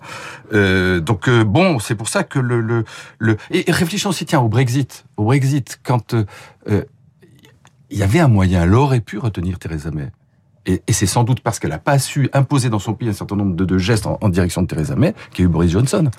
Euh, 0.54 1.00
donc 1.00 1.30
euh, 1.30 1.46
bon, 1.46 1.80
c'est 1.80 1.96
pour 1.96 2.10
ça 2.10 2.24
que 2.24 2.40
le, 2.40 2.60
le, 2.60 2.84
le... 3.18 3.38
Et, 3.52 3.64
réfléchissons 3.72 4.10
aussi, 4.10 4.26
tiens, 4.26 4.42
au 4.42 4.50
Brexit. 4.50 5.06
Au 5.16 5.24
Brexit, 5.24 5.80
quand 5.84 6.14
euh, 6.14 6.84
il 7.90 7.98
y 7.98 8.04
avait 8.04 8.20
un 8.20 8.28
moyen, 8.28 8.64
elle 8.64 8.74
aurait 8.74 9.00
pu 9.00 9.18
retenir 9.18 9.58
Theresa 9.58 9.92
May. 9.92 10.12
Et, 10.66 10.82
c'est 10.92 11.06
sans 11.06 11.24
doute 11.24 11.42
parce 11.42 11.60
qu'elle 11.60 11.72
n'a 11.72 11.80
pas 11.80 12.00
su 12.00 12.30
imposer 12.34 12.70
dans 12.70 12.80
son 12.80 12.94
pays 12.94 13.10
un 13.10 13.14
certain 13.14 13.36
nombre 13.36 13.56
de, 13.56 13.78
gestes 13.78 14.08
en, 14.08 14.30
direction 14.30 14.62
de 14.62 14.68
Theresa 14.68 14.96
May 14.96 15.14
qu'il 15.32 15.44
y 15.44 15.48
a 15.48 15.50
eu 15.50 15.52
Boris 15.52 15.72
Johnson. 15.72 16.10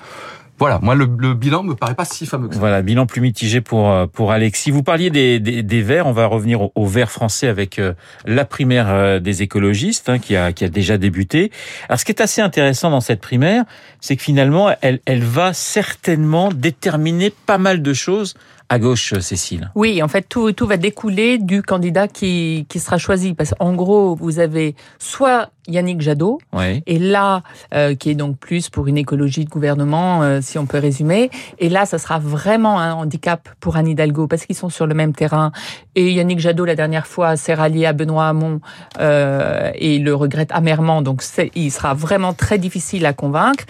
Voilà, 0.59 0.79
moi 0.81 0.95
le, 0.95 1.05
bilan 1.05 1.61
me 1.61 1.75
paraît 1.75 1.93
pas 1.93 2.05
si 2.05 2.25
fameux 2.25 2.47
que 2.47 2.55
ça. 2.55 2.59
Voilà, 2.59 2.81
bilan 2.81 3.05
plus 3.05 3.21
mitigé 3.21 3.61
pour 3.61 3.91
euh, 3.91 4.07
pour 4.07 4.31
Alexis. 4.31 4.71
Vous 4.71 4.81
parliez 4.81 5.11
des, 5.11 5.81
Verts, 5.83 6.07
on 6.07 6.13
va 6.13 6.25
revenir 6.25 6.61
aux, 6.61 6.71
au 6.73 6.87
Verts 6.87 7.11
français 7.11 7.47
avec 7.47 7.77
euh, 7.77 7.93
la 8.25 8.43
primaire 8.43 8.87
euh, 8.89 9.19
des 9.19 9.43
écologistes 9.43 10.09
hein, 10.09 10.17
qui 10.17 10.35
a 10.35 10.53
qui 10.53 10.65
a 10.65 10.69
déjà 10.69 10.97
débuté. 10.97 11.51
Alors 11.89 11.99
ce 11.99 12.05
qui 12.05 12.11
est 12.11 12.21
assez 12.21 12.41
intéressant 12.41 12.89
dans 12.89 13.01
cette 13.01 13.21
primaire, 13.21 13.65
c'est 14.01 14.15
que 14.15 14.23
finalement 14.23 14.71
elle 14.81 14.99
elle 15.05 15.23
va 15.23 15.53
certainement 15.53 16.49
déterminer 16.51 17.31
pas 17.45 17.59
mal 17.59 17.83
de 17.83 17.93
choses 17.93 18.33
à 18.69 18.79
gauche, 18.79 19.13
Cécile. 19.19 19.71
Oui, 19.75 20.03
en 20.03 20.07
fait, 20.07 20.23
tout, 20.27 20.51
tout 20.51 20.67
va 20.67 20.77
découler 20.77 21.37
du 21.37 21.61
candidat 21.61 22.07
qui, 22.07 22.65
qui 22.67 22.79
sera 22.79 22.97
choisi. 22.97 23.33
Parce 23.33 23.53
qu'en 23.53 23.73
gros, 23.73 24.15
vous 24.15 24.39
avez 24.39 24.75
soit 24.99 25.51
Yannick 25.67 26.01
Jadot, 26.01 26.39
et 26.85 26.99
là, 26.99 27.43
euh, 27.73 27.95
qui 27.95 28.09
est 28.09 28.15
donc 28.15 28.37
plus 28.37 28.69
pour 28.69 28.87
une 28.87 28.97
écologie 28.97 29.45
de 29.45 29.49
gouvernement, 29.49 30.21
euh, 30.21 30.39
si 30.41 30.57
on 30.57 30.65
peut 30.65 30.79
résumer. 30.79 31.29
Et 31.59 31.69
là, 31.69 31.85
ça 31.85 31.97
sera 31.97 32.19
vraiment 32.19 32.79
un 32.79 32.93
handicap 32.93 33.49
pour 33.59 33.75
Anne 33.77 33.87
Hidalgo, 33.87 34.27
parce 34.27 34.45
qu'ils 34.45 34.55
sont 34.55 34.69
sur 34.69 34.87
le 34.87 34.93
même 34.93 35.13
terrain. 35.13 35.51
Et 35.95 36.11
Yannick 36.11 36.39
Jadot, 36.39 36.65
la 36.65 36.75
dernière 36.75 37.07
fois, 37.07 37.35
s'est 37.35 37.53
rallié 37.53 37.85
à 37.85 37.93
Benoît 37.93 38.27
Hamon 38.27 38.59
euh, 38.99 39.71
et 39.75 39.99
le 39.99 40.13
regrette 40.13 40.51
amèrement. 40.51 41.01
Donc, 41.01 41.23
il 41.55 41.71
sera 41.71 41.93
vraiment 41.93 42.33
très 42.33 42.57
difficile 42.57 43.05
à 43.05 43.13
convaincre. 43.13 43.65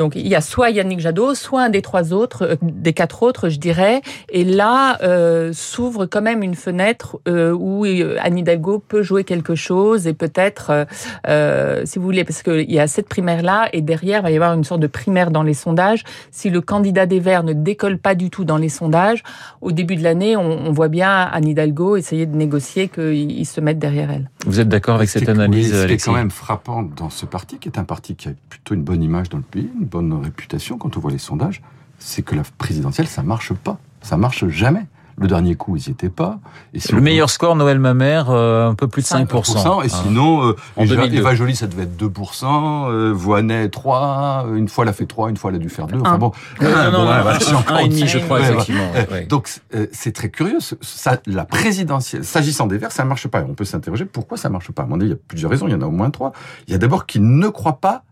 Donc 0.00 0.16
il 0.16 0.26
y 0.26 0.34
a 0.34 0.40
soit 0.40 0.70
Yannick 0.70 0.98
Jadot, 0.98 1.34
soit 1.34 1.64
un 1.64 1.68
des 1.68 1.82
trois 1.82 2.14
autres, 2.14 2.42
euh, 2.42 2.56
des 2.62 2.94
quatre 2.94 3.22
autres, 3.22 3.50
je 3.50 3.58
dirais. 3.58 4.00
Et 4.30 4.44
là 4.44 4.96
euh, 5.02 5.50
s'ouvre 5.52 6.06
quand 6.06 6.22
même 6.22 6.42
une 6.42 6.54
fenêtre 6.54 7.20
euh, 7.28 7.52
où 7.52 7.84
euh, 7.84 8.16
Anne 8.18 8.38
Hidalgo 8.38 8.78
peut 8.78 9.02
jouer 9.02 9.24
quelque 9.24 9.54
chose 9.54 10.06
et 10.06 10.14
peut-être, 10.14 10.86
euh, 11.28 11.82
si 11.84 11.98
vous 11.98 12.04
voulez, 12.06 12.24
parce 12.24 12.42
qu'il 12.42 12.72
y 12.72 12.78
a 12.78 12.86
cette 12.86 13.10
primaire 13.10 13.42
là 13.42 13.68
et 13.74 13.82
derrière 13.82 14.20
il 14.20 14.22
va 14.22 14.30
y 14.30 14.36
avoir 14.36 14.54
une 14.54 14.64
sorte 14.64 14.80
de 14.80 14.86
primaire 14.86 15.30
dans 15.30 15.42
les 15.42 15.52
sondages. 15.52 16.02
Si 16.30 16.48
le 16.48 16.62
candidat 16.62 17.04
des 17.04 17.20
Verts 17.20 17.42
ne 17.42 17.52
décolle 17.52 17.98
pas 17.98 18.14
du 18.14 18.30
tout 18.30 18.46
dans 18.46 18.56
les 18.56 18.70
sondages, 18.70 19.22
au 19.60 19.70
début 19.70 19.96
de 19.96 20.02
l'année, 20.02 20.34
on, 20.34 20.66
on, 20.66 20.72
voit 20.72 20.88
bien 20.88 21.10
Anne 21.10 21.46
Hidalgo 21.46 21.96
essayer 21.96 22.24
de 22.24 22.34
négocier 22.34 22.88
qu'ils 22.88 23.46
se 23.46 23.60
mettent 23.60 23.78
derrière 23.78 24.10
elle. 24.10 24.30
Vous 24.46 24.60
êtes 24.60 24.68
d'accord 24.68 24.94
avec 24.94 25.10
cette 25.10 25.28
analyse, 25.28 25.74
oui, 25.74 25.78
Ce 25.82 25.86
qui 25.86 25.92
est 25.92 26.04
quand 26.04 26.14
même 26.14 26.30
frappant 26.30 26.82
dans 26.82 27.10
ce 27.10 27.26
parti, 27.26 27.58
qui 27.58 27.68
est 27.68 27.78
un 27.78 27.84
parti 27.84 28.16
qui 28.16 28.28
a 28.28 28.32
plutôt 28.48 28.74
une 28.74 28.82
bonne 28.82 29.02
image 29.02 29.28
dans 29.28 29.36
le 29.36 29.44
pays, 29.44 29.68
bonne 29.90 30.12
réputation 30.14 30.78
quand 30.78 30.96
on 30.96 31.00
voit 31.00 31.10
les 31.10 31.18
sondages, 31.18 31.62
c'est 31.98 32.22
que 32.22 32.34
la 32.34 32.42
présidentielle, 32.58 33.06
ça 33.06 33.22
marche 33.22 33.52
pas. 33.52 33.78
Ça 34.02 34.16
marche 34.16 34.46
jamais. 34.48 34.86
Le 35.18 35.26
dernier 35.26 35.54
coup, 35.54 35.76
ils 35.76 35.82
n'y 35.86 35.90
étaient 35.90 36.08
pas. 36.08 36.38
Et 36.72 36.78
le 36.92 37.00
meilleur 37.02 37.28
score, 37.28 37.54
Noël 37.54 37.78
Mamère, 37.78 38.30
euh, 38.30 38.70
un 38.70 38.74
peu 38.74 38.88
plus 38.88 39.02
de 39.02 39.06
5%. 39.06 39.26
5% 39.26 39.84
et 39.84 39.90
sinon, 39.90 40.48
euh, 40.48 40.56
Eva, 40.78 41.34
Jolie, 41.34 41.54
ça 41.54 41.66
devait 41.66 41.82
être 41.82 41.94
2%, 41.94 42.88
euh, 42.88 43.12
Voinet, 43.12 43.68
3, 43.68 44.46
une 44.54 44.68
fois 44.68 44.84
elle 44.84 44.88
a 44.88 44.94
fait 44.94 45.04
3, 45.04 45.28
une 45.28 45.36
fois 45.36 45.50
elle 45.50 45.56
a 45.56 45.58
dû 45.58 45.68
faire 45.68 45.86
2. 45.88 45.98
Enfin 46.00 46.16
bon, 46.16 46.32
non, 46.62 46.70
non, 46.90 47.04
bon, 47.04 47.78
et 47.80 47.88
demi, 47.88 48.06
je 48.06 48.18
crois, 48.18 48.40
effectivement. 48.40 48.90
Donc, 49.28 49.50
euh, 49.74 49.88
c'est 49.92 50.12
très 50.12 50.30
curieux. 50.30 50.58
Ça, 50.80 51.20
la 51.26 51.44
présidentielle, 51.44 52.24
s'agissant 52.24 52.66
des 52.66 52.78
Verts, 52.78 52.92
ça 52.92 53.04
ne 53.04 53.08
marche 53.08 53.28
pas. 53.28 53.40
Et 53.40 53.44
on 53.44 53.52
peut 53.52 53.66
s'interroger 53.66 54.06
pourquoi 54.06 54.38
ça 54.38 54.48
ne 54.48 54.54
marche 54.54 54.70
pas. 54.70 54.84
À 54.84 54.86
mon 54.86 54.96
avis, 54.96 55.08
il 55.08 55.10
y 55.10 55.14
a 55.14 55.18
plusieurs 55.28 55.50
raisons, 55.50 55.68
il 55.68 55.72
y 55.72 55.74
en 55.74 55.82
a 55.82 55.86
au 55.86 55.90
moins 55.90 56.08
trois. 56.08 56.32
Il 56.66 56.72
y 56.72 56.74
a 56.74 56.78
d'abord 56.78 57.04
qu'ils 57.04 57.28
ne 57.28 57.48
croient 57.48 57.80
pas 57.80 58.04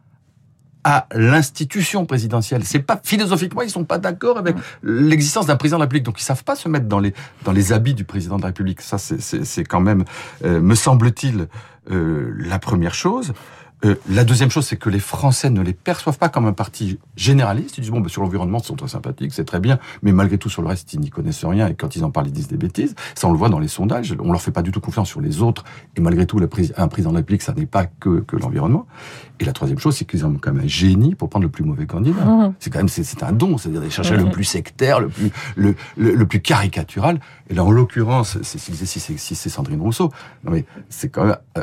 à 0.85 1.07
l'institution 1.13 2.07
présidentielle. 2.07 2.65
C'est 2.65 2.79
pas 2.79 3.01
philosophiquement, 3.03 3.63
ils 3.63 3.71
sont 3.71 3.85
pas 3.85 3.99
d'accord 3.99 4.39
avec 4.39 4.57
l'existence 4.83 5.47
d'un 5.47 5.57
président 5.57 5.79
de 5.79 5.83
la 5.83 5.85
République, 5.85 6.05
donc 6.05 6.21
ils 6.21 6.25
savent 6.25 6.45
pas 6.45 6.57
se 6.57 6.69
mettre 6.69 6.87
dans 6.87 7.01
les 7.01 7.13
dans 7.45 7.53
les 7.53 7.73
habits 7.73 7.95
du 7.95 8.05
président 8.05 8.37
de 8.37 8.43
la 8.43 8.49
République. 8.49 8.81
Ça, 8.81 8.99
c'est 8.99 9.65
quand 9.65 9.81
même, 9.81 10.05
euh, 10.45 10.61
me 10.61 10.75
semble-t-il, 10.75 11.49
euh, 11.91 12.33
la 12.39 12.59
première 12.59 12.95
chose. 12.95 13.33
Euh, 13.85 13.95
la 14.11 14.25
deuxième 14.25 14.51
chose, 14.51 14.67
c'est 14.67 14.77
que 14.77 14.91
les 14.91 14.99
Français 14.99 15.51
ne 15.51 15.61
les 15.61 15.73
perçoivent 15.73 16.19
pas 16.19 16.29
comme 16.29 16.47
un 16.47 16.53
parti 16.53 16.99
généraliste. 17.17 17.79
Ils 17.79 17.83
disent 17.83 17.91
bon, 17.91 18.01
ben, 18.01 18.09
sur 18.09 18.23
l'environnement, 18.23 18.59
ils 18.59 18.67
sont 18.67 18.77
très 18.77 18.89
sympathiques, 18.89 19.33
c'est 19.33 19.45
très 19.45 19.61
bien, 19.61 19.79
mais 20.03 20.13
malgré 20.13 20.39
tout, 20.39 20.51
sur 20.51 20.63
le 20.63 20.69
reste, 20.69 20.93
ils 20.95 21.01
n'y 21.01 21.11
connaissent 21.11 21.45
rien 21.45 21.69
et 21.69 21.75
quand 21.75 21.95
ils 21.95 22.05
en 22.05 22.11
parlent, 22.11 22.27
ils 22.27 22.33
disent 22.33 22.49
des 22.49 22.57
bêtises. 22.57 22.95
Ça, 23.15 23.29
on 23.29 23.33
le 23.33 23.39
voit 23.39 23.49
dans 23.49 23.61
les 23.61 23.69
sondages. 23.69 24.15
On 24.21 24.33
leur 24.33 24.43
fait 24.43 24.51
pas 24.51 24.63
du 24.63 24.73
tout 24.73 24.81
confiance 24.81 25.09
sur 25.09 25.21
les 25.21 25.43
autres 25.43 25.65
et 25.97 26.01
malgré 26.01 26.27
tout, 26.27 26.39
un 26.39 26.89
président 26.89 27.11
de 27.11 27.15
la 27.15 27.21
République, 27.21 27.43
ça 27.43 27.55
n'est 27.55 27.67
pas 27.67 27.87
que, 27.87 28.21
que 28.21 28.37
l'environnement. 28.37 28.87
Et 29.41 29.45
la 29.45 29.53
troisième 29.53 29.79
chose, 29.79 29.97
c'est 29.97 30.05
qu'ils 30.05 30.27
ont 30.27 30.37
quand 30.41 30.53
même 30.53 30.65
un 30.65 30.69
génie 30.69 31.15
pour 31.15 31.29
prendre 31.29 31.45
le 31.45 31.51
plus 31.51 31.65
mauvais 31.65 31.87
candidat. 31.87 32.25
Mmh. 32.25 32.55
C'est 32.59 32.71
quand 32.71 32.81
même 32.81 32.89
c'est 32.89 33.23
un 33.23 33.33
don, 33.33 33.57
c'est-à-dire 33.57 33.83
de 33.83 33.89
chercher 33.89 34.17
le 34.17 34.25
mmh. 34.25 34.31
plus 34.31 34.45
sectaire, 34.45 35.01
le 35.01 35.09
plus 35.09 35.31
le, 35.57 35.77
le, 35.97 36.27
plus 36.27 36.41
caricatural. 36.41 37.21
Et 37.49 37.55
là, 37.55 37.65
en 37.65 37.71
l'occurrence, 37.71 38.39
si 38.43 38.59
c'est 38.59 39.49
Sandrine 39.49 39.81
Rousseau, 39.81 40.11
non 40.45 40.51
mais 40.53 40.65
c'est 40.89 41.09
quand 41.09 41.25
même 41.25 41.37
euh, 41.57 41.63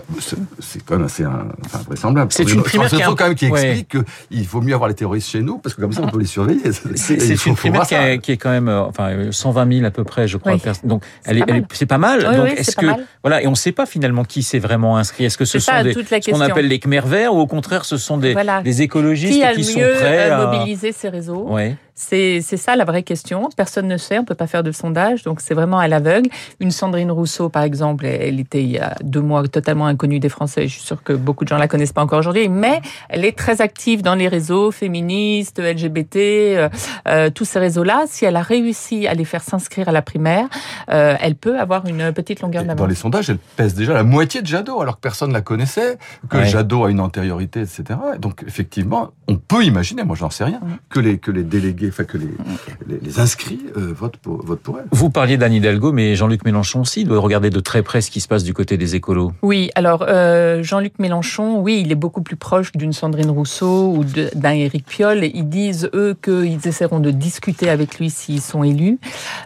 c'est 0.60 0.84
quand 0.86 0.98
même 0.98 1.06
assez 1.06 1.26
enfin, 1.26 1.84
vraisemblable. 2.06 2.32
C'est 2.32 2.52
une 2.52 2.64
primaire 2.64 2.90
qui, 2.90 3.02
quand 3.02 3.26
même 3.28 3.36
qui 3.36 3.46
explique 3.46 3.90
qu'il 4.30 4.48
vaut 4.48 4.62
mieux 4.62 4.74
avoir 4.74 4.90
les 4.90 4.96
terroristes 4.96 5.30
chez 5.30 5.42
nous 5.42 5.58
parce 5.58 5.76
que 5.76 5.82
comme 5.82 5.92
ça 5.92 6.02
on 6.04 6.10
peut 6.10 6.20
les 6.20 6.26
surveiller. 6.26 6.62
C'est 6.96 7.46
une 7.46 7.56
primaire 7.56 7.88
qui, 7.88 7.96
est, 7.96 8.20
qui 8.20 8.32
est 8.32 8.38
quand 8.38 8.52
même 8.52 8.70
euh, 8.70 8.82
enfin 8.82 9.32
120 9.32 9.74
000 9.74 9.86
à 9.86 9.92
peu 9.92 10.04
près, 10.04 10.28
je 10.28 10.38
crois. 10.38 10.56
Donc 10.84 11.04
elle 11.26 11.66
c'est 11.74 11.86
pas 11.86 11.98
mal. 11.98 12.24
Donc 12.24 12.50
est-ce 12.58 12.76
que 12.76 12.88
voilà 13.24 13.42
et 13.42 13.48
on 13.48 13.52
ne 13.52 13.56
sait 13.56 13.72
pas 13.72 13.86
finalement 13.86 14.24
qui 14.24 14.44
s'est 14.44 14.60
vraiment 14.60 14.98
inscrit. 14.98 15.26
Est-ce 15.26 15.38
que 15.38 15.46
ce 15.46 15.60
sont 15.60 15.84
des, 15.84 15.94
ce 15.94 16.32
qu'on 16.32 16.42
appelle 16.42 16.68
les 16.68 16.80
Khmer 16.80 17.02
verts 17.06 17.34
ou 17.34 17.40
au 17.40 17.48
contraire 17.48 17.86
ce 17.86 17.98
sont 17.98 18.18
des, 18.18 18.36
des 18.64 18.82
écologistes 18.82 19.34
qui, 19.34 19.44
a 19.44 19.54
qui 19.54 19.60
le 19.60 19.64
sont 19.64 19.80
mieux 19.80 19.94
prêts 19.94 20.30
à 20.30 20.46
mobiliser 20.46 20.92
ces 20.92 21.10
réseaux 21.10 21.48
ouais. 21.50 21.76
C'est 21.98 22.42
ça 22.42 22.75
la 22.75 22.84
vraie 22.84 23.04
question. 23.04 23.48
Personne 23.56 23.88
ne 23.88 23.96
sait, 23.96 24.20
on 24.20 24.25
peut 24.25 24.36
pas 24.36 24.48
faire 24.48 24.64
de 24.64 24.74
sondage, 24.74 25.24
donc 25.24 25.40
c'est 25.40 25.54
vraiment 25.54 25.80
à 25.80 25.88
l'aveugle. 25.88 26.30
Une 26.60 26.72
Sandrine 26.72 27.10
Rousseau, 27.10 27.48
par 27.48 27.64
exemple, 27.64 28.06
elle 28.06 28.42
était 28.42 28.62
il 28.62 28.72
y 28.72 28.80
a 28.80 28.96
deux 29.02 29.22
mois 29.22 29.48
totalement 29.48 29.88
inconnue 29.88 30.20
des 30.20 30.28
Français. 30.28 30.68
Je 30.68 30.74
suis 30.74 30.82
sûre 30.82 31.02
que 31.04 31.14
beaucoup 31.14 31.46
de 31.46 31.50
gens 31.50 31.58
la 31.58 31.70
connaissent 31.70 31.94
pas 31.94 32.04
encore 32.04 32.20
aujourd'hui, 32.20 32.50
mais 32.50 32.82
elle 33.08 33.24
est 33.24 33.38
très 33.38 33.62
active 33.62 34.02
dans 34.02 34.14
les 34.14 34.28
réseaux 34.28 34.72
féministes, 34.72 35.60
LGBT, 35.60 36.16
euh, 36.18 36.70
euh, 37.08 37.30
tous 37.30 37.46
ces 37.46 37.60
réseaux-là. 37.60 38.04
Si 38.08 38.25
elle 38.25 38.36
a 38.36 38.42
réussi 38.42 39.08
à 39.08 39.14
les 39.14 39.25
faire 39.25 39.42
s'inscrire 39.42 39.88
à 39.88 39.94
la 39.94 40.02
primaire, 40.02 40.50
euh, 40.90 41.16
elle 41.22 41.36
peut 41.36 41.58
avoir 41.58 41.86
une 41.86 42.12
petite 42.12 42.42
longueur 42.42 42.64
d'avance. 42.64 42.78
Dans 42.78 42.88
les 42.88 42.96
sondages, 42.96 43.30
elle 43.30 43.38
pèse 43.38 43.74
déjà 43.74 43.94
la 43.94 44.04
moitié 44.04 44.42
de 44.42 44.48
Jadot, 44.48 44.82
alors 44.82 44.96
que 44.96 45.02
personne 45.02 45.32
la 45.32 45.42
connaissait, 45.42 45.98
que 46.30 46.44
Jadot 46.44 46.84
a 46.84 46.92
une 46.92 47.00
antériorité, 47.00 47.62
etc. 47.62 47.98
Donc 48.20 48.44
effectivement, 48.46 49.12
on 49.30 49.38
peut 49.38 49.64
imaginer, 49.64 50.04
moi 50.04 50.18
j'en 50.18 50.30
sais 50.30 50.44
rien, 50.44 50.60
que 50.90 51.00
les 51.00 51.20
que 51.20 51.32
les 51.32 51.44
délégués 51.44 51.85
enfin 51.89 52.04
que 52.04 52.18
les, 52.18 53.00
les, 53.01 53.20
inscrits 53.20 53.62
euh, 53.77 53.94
votent, 53.94 54.18
pour, 54.18 54.46
votent 54.46 54.62
pour 54.62 54.80
elle. 54.80 54.86
Vous 54.92 55.10
parliez 55.10 55.38
d'Anne 55.38 55.54
Hidalgo, 55.54 55.92
mais 55.92 56.15
Jean-Luc 56.15 56.46
Mélenchon 56.46 56.82
aussi 56.82 57.04
doit 57.04 57.20
regarder 57.20 57.50
de 57.50 57.60
très 57.60 57.84
près 57.84 58.01
ce 58.01 58.12
qui 58.12 58.22
se 58.22 58.27
passe 58.27 58.44
du 58.44 58.54
côté 58.54 58.77
des 58.77 58.96
écolos. 58.96 59.32
Oui, 59.42 59.70
alors 59.75 60.06
euh, 60.08 60.63
Jean-Luc 60.63 61.00
Mélenchon, 61.00 61.60
oui, 61.60 61.82
il 61.86 61.92
est 61.92 61.96
beaucoup 61.96 62.22
plus 62.22 62.36
proche 62.36 62.72
d'une 62.74 62.94
Sandrine 62.94 63.30
Rousseau 63.30 63.94
ou 63.96 64.04
d'un 64.04 64.51
Éric 64.51 64.86
Piolle. 64.86 65.24
Ils 65.24 65.50
disent, 65.50 65.89
eux, 65.94 66.15
qu'ils 66.22 66.68
essaieront 66.68 67.00
de 67.00 67.12
discuter 67.12 67.70
avec 67.70 68.00
lui 68.00 68.10
s'ils 68.10 68.42
sont 68.42 68.63
élus. 68.63 69.00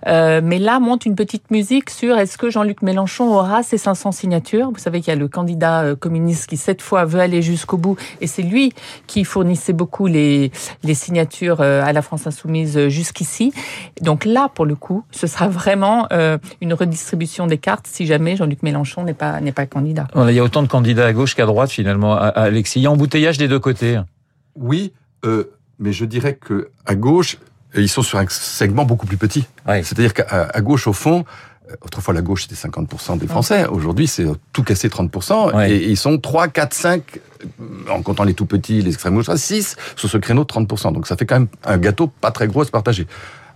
Euh, 0.08 0.42
mais 0.44 0.60
là, 0.60 0.80
monte 0.80 1.06
une 1.06 1.16
petite 1.16 1.52
musique 1.52 1.90
sur 1.90 2.18
est-ce 2.18 2.38
que 2.38 2.50
Jean-Luc 2.50 2.82
Mélenchon 2.82 3.30
aura 3.30 3.64
ses 3.64 3.78
500 3.78 4.12
signatures? 4.12 4.72
Vous 4.72 4.80
savez 4.80 5.02
qu'il 5.02 5.14
y 5.14 5.18
a 5.18 5.20
le 5.20 5.28
candidat 5.28 5.96
communiste 6.00 6.48
qui, 6.48 6.58
cette 6.58 6.82
fois, 6.82 7.06
veut 7.06 7.20
aller 7.20 7.42
jusqu'au 7.42 7.78
bout. 7.78 7.98
Et 8.22 8.28
c'est 8.28 8.44
lui 8.44 8.74
qui 9.08 9.24
fournissait 9.24 9.74
beaucoup 9.74 10.08
les, 10.08 10.52
les 10.84 10.94
signatures 10.94 11.62
à 11.62 11.92
la 11.94 12.02
France 12.02 12.28
insoumise 12.30 12.78
euh, 12.78 12.90
jusqu'ici. 12.90 13.54
Donc 14.02 14.26
là, 14.26 14.50
pour 14.54 14.66
le 14.66 14.76
coup, 14.76 15.04
ce 15.12 15.28
sera 15.28 15.48
vraiment 15.48 16.08
euh, 16.12 16.38
une 16.62 16.74
redistribution 16.74 17.46
des 17.46 17.58
cartes 17.58 17.88
si 17.88 18.06
jamais 18.06 18.36
Jean-Luc 18.36 18.64
Mélenchon 18.64 19.04
n'est 19.04 19.14
pas 19.14 19.40
n'est 19.42 19.52
pas 19.52 19.66
candidat. 19.66 20.08
il 20.16 20.34
y 20.34 20.40
a 20.40 20.44
autant 20.44 20.64
de 20.64 20.68
candidats 20.68 21.06
à 21.06 21.14
gauche 21.14 21.36
qu'à 21.36 21.46
droite 21.46 21.70
finalement, 21.70 22.16
Alexis. 22.16 22.80
Il 22.80 22.84
y 22.84 22.88
a 22.88 22.92
embouteillage 22.92 23.38
des 23.38 23.48
deux 23.48 23.60
côtés. 23.60 24.00
Oui, 24.56 24.94
euh, 25.26 25.52
mais 25.80 25.92
je 25.92 26.06
dirais 26.06 26.36
que 26.36 26.70
à 26.86 26.96
gauche, 26.96 27.38
ils 27.76 27.90
sont 27.90 28.02
sur 28.02 28.18
un 28.18 28.26
segment 28.28 28.86
beaucoup 28.86 29.06
plus 29.06 29.18
petit. 29.18 29.46
C'est-à-dire 29.68 30.14
qu'à 30.14 30.62
gauche, 30.62 30.88
au 30.88 30.94
fond, 30.94 31.24
autrefois 31.82 32.14
la 32.14 32.22
gauche 32.22 32.48
c'était 32.48 32.68
50% 32.68 33.18
des 33.18 33.28
Français, 33.28 33.66
aujourd'hui 33.68 34.08
c'est 34.08 34.26
tout 34.54 34.64
cassé 34.64 34.88
30%, 34.88 35.70
et, 35.70 35.90
ils 35.90 35.98
sont 35.98 36.18
3, 36.18 36.48
4, 36.48 36.74
5 36.74 37.04
en 37.90 38.02
comptant 38.02 38.24
les 38.24 38.34
tout 38.34 38.46
petits, 38.46 38.82
les 38.82 38.92
extrêmes 38.92 39.16
gauche, 39.16 39.30
6 39.34 39.76
sur 39.96 40.10
ce 40.10 40.18
créneau 40.18 40.44
de 40.44 40.50
30%. 40.50 40.94
Donc 40.94 41.08
ça 41.08 41.16
fait 41.16 41.26
quand 41.26 41.40
même 41.40 41.48
un 41.64 41.78
gâteau 41.78 42.08
pas 42.08 42.32
très 42.32 42.48
gros 42.48 42.62
à 42.62 42.66
se 42.66 42.72
partager. 42.72 43.08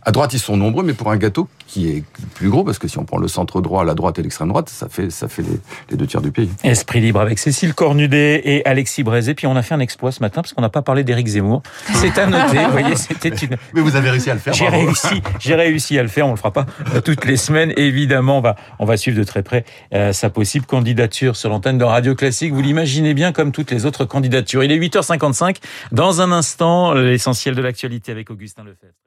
À 0.05 0.12
droite, 0.12 0.33
ils 0.33 0.39
sont 0.39 0.57
nombreux, 0.57 0.83
mais 0.83 0.93
pour 0.93 1.12
un 1.12 1.17
gâteau 1.17 1.48
qui 1.65 1.89
est 1.89 2.03
plus 2.36 2.50
gros, 2.50 2.63
parce 2.63 2.77
que 2.77 2.88
si 2.88 2.98
on 3.00 3.05
prend 3.05 3.17
le 3.17 3.29
centre 3.29 3.62
droit, 3.62 3.86
la 3.86 3.93
droite 3.93 4.19
et 4.19 4.22
l'extrême 4.22 4.50
droite, 4.50 4.67
ça 4.67 4.89
fait, 4.89 5.10
ça 5.10 5.29
fait 5.29 5.43
les, 5.89 5.98
deux 5.98 6.05
tiers 6.05 6.22
du 6.22 6.31
pays. 6.31 6.50
Esprit 6.63 7.00
libre 7.00 7.22
avec 7.22 7.39
Cécile 7.39 7.74
Cornudet 7.74 8.41
et 8.43 8.65
Alexis 8.65 9.03
Brézé. 9.03 9.33
Puis 9.33 9.48
on 9.48 9.55
a 9.55 9.62
fait 9.62 9.74
un 9.74 9.79
exploit 9.79 10.12
ce 10.12 10.19
matin, 10.19 10.41
parce 10.41 10.53
qu'on 10.53 10.62
n'a 10.62 10.69
pas 10.69 10.81
parlé 10.81 11.03
d'Éric 11.03 11.27
Zemmour. 11.27 11.63
C'est 11.93 12.17
à 12.17 12.27
noter. 12.27 12.65
vous 12.65 12.72
voyez, 12.72 12.95
c'était 12.95 13.29
une. 13.29 13.57
Mais 13.74 13.81
vous 13.81 13.95
avez 13.95 14.10
réussi 14.10 14.29
à 14.29 14.33
le 14.33 14.39
faire. 14.39 14.53
J'ai 14.53 14.67
réussi, 14.67 15.22
j'ai 15.39 15.55
réussi 15.55 15.98
à 15.98 16.03
le 16.03 16.10
faire. 16.10 16.27
On 16.27 16.31
le 16.31 16.38
fera 16.38 16.51
pas 16.51 16.65
toutes 17.05 17.25
les 17.25 17.38
semaines. 17.38 17.74
Évidemment, 17.77 18.39
on 18.39 18.41
va, 18.41 18.55
on 18.79 18.86
va 18.86 18.98
suivre 18.98 19.17
de 19.17 19.24
très 19.24 19.41
près 19.41 19.63
euh, 19.93 20.12
sa 20.12 20.29
possible 20.29 20.65
candidature 20.65 21.38
sur 21.38 21.50
l'antenne 21.50 21.77
de 21.77 21.86
Radio 21.86 22.13
Classique. 22.13 22.53
Vous 22.53 22.62
l'imaginez 22.62 23.13
bien 23.13 23.31
comme 23.31 23.51
toutes 23.51 23.72
les 23.72 23.86
autres 23.86 24.05
candidatures. 24.05 24.63
Il 24.63 24.72
est 24.72 24.79
8h55. 24.79 25.57
Dans 25.91 26.22
un 26.22 26.31
instant, 26.31 26.93
l'essentiel 26.93 27.55
de 27.55 27.62
l'actualité 27.62 28.12
avec 28.12 28.29
Augustin 28.29 28.63
Lefebvre. 28.63 29.03